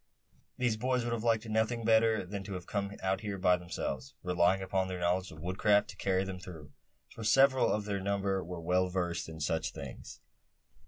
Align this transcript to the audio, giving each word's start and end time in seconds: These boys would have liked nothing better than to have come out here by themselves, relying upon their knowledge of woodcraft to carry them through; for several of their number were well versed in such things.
These 0.57 0.77
boys 0.77 1.03
would 1.03 1.13
have 1.13 1.23
liked 1.23 1.47
nothing 1.47 1.85
better 1.85 2.25
than 2.25 2.43
to 2.45 2.53
have 2.53 2.65
come 2.65 2.97
out 3.03 3.21
here 3.21 3.37
by 3.37 3.55
themselves, 3.57 4.15
relying 4.23 4.63
upon 4.63 4.87
their 4.87 4.99
knowledge 4.99 5.29
of 5.31 5.43
woodcraft 5.43 5.89
to 5.91 5.95
carry 5.95 6.23
them 6.23 6.39
through; 6.39 6.71
for 7.11 7.23
several 7.23 7.71
of 7.71 7.85
their 7.85 7.99
number 8.01 8.43
were 8.43 8.59
well 8.59 8.89
versed 8.89 9.29
in 9.29 9.39
such 9.39 9.73
things. 9.73 10.19